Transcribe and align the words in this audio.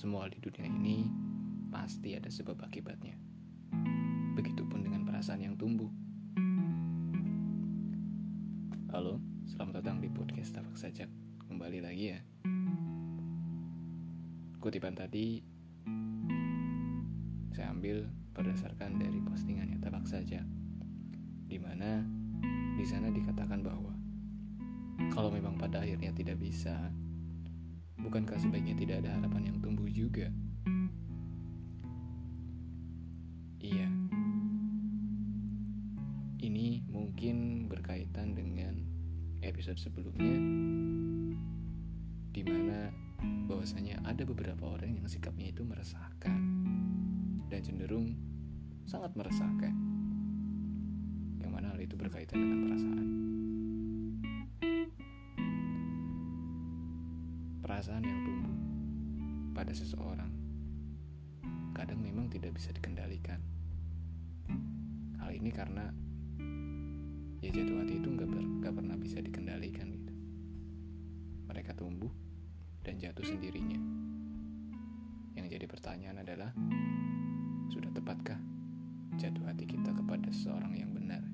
Semua 0.00 0.32
di 0.32 0.40
dunia 0.40 0.64
ini 0.64 1.12
pasti 1.68 2.16
ada 2.16 2.32
sebab 2.32 2.56
akibatnya. 2.64 3.12
Begitupun 4.32 4.80
dengan 4.80 5.04
perasaan 5.04 5.44
yang 5.44 5.60
tumbuh. 5.60 5.92
Halo, 8.88 9.20
selamat 9.44 9.84
datang 9.84 10.00
di 10.00 10.08
podcast 10.08 10.56
Tapak 10.56 10.72
Sajak. 10.80 11.12
Kembali 11.52 11.84
lagi 11.84 12.16
ya. 12.16 12.20
Kutipan 14.56 14.96
tadi 14.96 15.44
saya 17.52 17.76
ambil 17.76 18.08
berdasarkan 18.32 19.04
dari 19.04 19.20
postingannya 19.20 19.84
Tapak 19.84 20.08
Sajak, 20.08 20.48
di 21.44 21.60
mana 21.60 22.08
di 22.80 22.88
sana 22.88 23.12
dikatakan 23.12 23.60
bahwa 23.60 23.92
kalau 25.12 25.28
memang 25.28 25.60
pada 25.60 25.84
akhirnya 25.84 26.16
tidak 26.16 26.40
bisa 26.40 26.88
Bukankah 28.00 28.38
sebaiknya 28.40 28.74
tidak 28.74 28.96
ada 29.04 29.20
harapan 29.20 29.52
yang 29.52 29.58
tumbuh 29.60 29.86
juga? 29.86 30.32
Iya. 33.60 33.88
Ini 36.40 36.88
mungkin 36.88 37.68
berkaitan 37.68 38.32
dengan 38.32 38.80
episode 39.44 39.76
sebelumnya 39.76 40.36
di 42.30 42.42
mana 42.46 42.88
bahwasanya 43.50 44.00
ada 44.06 44.24
beberapa 44.24 44.64
orang 44.64 44.96
yang 44.96 45.06
sikapnya 45.10 45.52
itu 45.52 45.60
meresahkan 45.60 46.40
dan 47.50 47.60
cenderung 47.60 48.16
sangat 48.88 49.12
meresahkan. 49.18 49.74
Yang 51.42 51.50
mana 51.50 51.66
hal 51.74 51.80
itu 51.82 51.94
berkaitan 51.98 52.38
dengan 52.38 52.58
perasaan. 52.64 53.06
Perasaan 57.80 58.04
yang 58.04 58.20
tumbuh 58.28 58.56
pada 59.56 59.72
seseorang 59.72 60.28
kadang 61.72 61.96
memang 61.96 62.28
tidak 62.28 62.52
bisa 62.52 62.76
dikendalikan. 62.76 63.40
Hal 65.16 65.32
ini 65.32 65.48
karena 65.48 65.88
ya 67.40 67.48
jatuh 67.48 67.80
hati 67.80 68.04
itu 68.04 68.08
nggak 68.12 68.28
nggak 68.36 68.74
pernah 68.76 69.00
bisa 69.00 69.24
dikendalikan 69.24 69.96
gitu. 69.96 70.12
Mereka 71.48 71.72
tumbuh 71.72 72.12
dan 72.84 73.00
jatuh 73.00 73.24
sendirinya. 73.24 73.80
Yang 75.40 75.56
jadi 75.56 75.64
pertanyaan 75.64 76.20
adalah 76.20 76.52
sudah 77.72 77.88
tepatkah 77.96 78.36
jatuh 79.16 79.48
hati 79.48 79.64
kita 79.64 79.96
kepada 79.96 80.28
seseorang 80.28 80.76
yang 80.76 80.92
benar? 80.92 81.24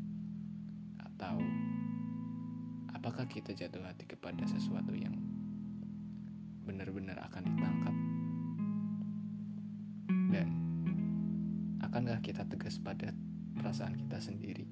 Atau 1.10 1.42
apakah 2.94 3.26
kita 3.26 3.50
jatuh 3.50 3.82
hati 3.82 4.06
kepada 4.06 4.46
sesuatu 4.46 4.94
yang 4.94 5.26
benar-benar 6.66 7.22
akan 7.30 7.42
ditangkap? 7.46 7.94
Dan 10.34 10.48
akankah 11.78 12.18
kita 12.20 12.42
tegas 12.50 12.82
pada 12.82 13.14
perasaan 13.54 13.94
kita 13.94 14.18
sendiri? 14.18 14.66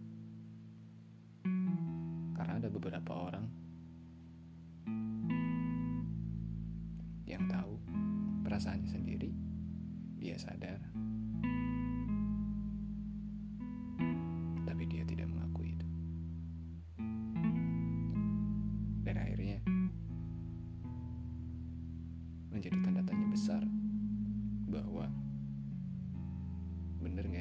Karena 2.35 2.59
ada 2.59 2.69
beberapa 2.69 3.15
orang 3.15 3.47
yang 7.25 7.47
tahu 7.47 7.79
perasaannya 8.43 8.91
sendiri, 8.91 9.31
dia 10.19 10.35
sadar 10.35 10.83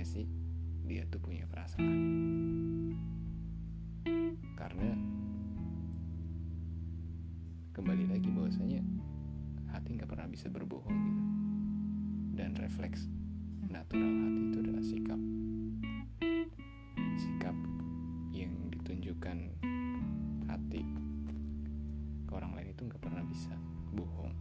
sih 0.03 0.27
dia 0.83 1.07
tuh 1.07 1.23
punya 1.23 1.47
perasaan. 1.47 1.87
Karena 4.59 4.91
kembali 7.71 8.05
lagi 8.11 8.29
bahwasanya 8.29 8.83
hati 9.71 9.95
nggak 9.97 10.11
pernah 10.11 10.27
bisa 10.27 10.51
berbohong 10.51 10.93
gitu. 10.93 11.23
Dan 12.35 12.53
refleks 12.59 13.07
natural 13.71 14.11
hati 14.11 14.41
itu 14.51 14.57
adalah 14.59 14.83
sikap. 14.83 15.21
Sikap 17.17 17.55
yang 18.35 18.53
ditunjukkan 18.75 19.37
hati 20.51 20.83
ke 22.27 22.31
orang 22.35 22.53
lain 22.59 22.75
itu 22.75 22.81
nggak 22.85 23.01
pernah 23.01 23.23
bisa 23.25 23.55
bohong. 23.95 24.35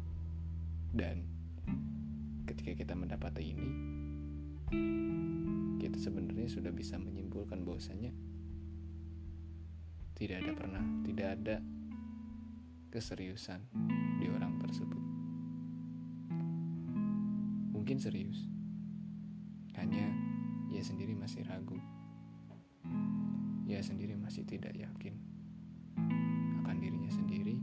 Dan 0.93 1.25
ketika 2.45 2.77
kita 2.77 2.93
mendapati 2.93 3.57
ini, 3.57 3.72
sudah 6.47 6.71
bisa 6.75 6.99
menyimpulkan 6.99 7.63
bahwasanya 7.67 8.15
tidak 10.15 10.47
ada 10.47 10.53
pernah, 10.55 10.85
tidak 11.03 11.29
ada 11.41 11.57
keseriusan 12.95 13.61
di 14.23 14.31
orang 14.31 14.55
tersebut. 14.63 15.03
Mungkin 17.75 17.99
serius, 17.99 18.47
hanya 19.75 20.07
ia 20.71 20.83
sendiri 20.85 21.19
masih 21.19 21.43
ragu. 21.43 21.81
Ia 23.67 23.83
sendiri 23.83 24.15
masih 24.15 24.47
tidak 24.47 24.77
yakin 24.77 25.33
akan 26.63 26.79
dirinya 26.79 27.11
sendiri, 27.13 27.59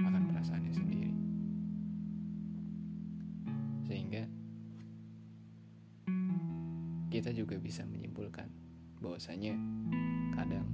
akan 0.00 0.22
perasaannya 0.32 0.74
sendiri. 0.74 1.12
Sehingga 3.86 4.24
kita 7.20 7.36
juga 7.36 7.60
bisa 7.60 7.84
menyimpulkan 7.84 8.48
bahwasanya 9.04 9.52
kadang 10.32 10.64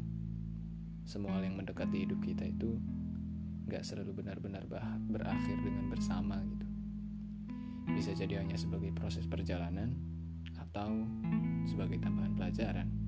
semua 1.02 1.34
hal 1.34 1.42
yang 1.42 1.58
mendekat 1.58 1.90
di 1.90 2.06
hidup 2.06 2.22
kita 2.22 2.46
itu 2.46 2.78
gak 3.66 3.82
selalu 3.82 4.22
benar-benar 4.22 4.62
berakhir 5.10 5.58
dengan 5.58 5.90
bersama 5.90 6.38
gitu. 6.46 6.66
Bisa 7.90 8.14
jadi 8.14 8.38
hanya 8.38 8.54
sebagai 8.54 8.94
proses 8.94 9.26
perjalanan 9.26 9.90
atau 10.54 11.02
sebagai 11.66 11.98
tambahan 11.98 12.38
pelajaran. 12.38 13.05